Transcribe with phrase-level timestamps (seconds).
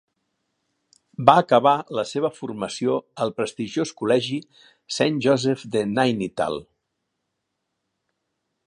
[1.29, 2.95] Va acabar la seva formació
[3.27, 4.41] al prestigiós col·legi
[4.97, 6.61] Saint Joseph's de Nainital.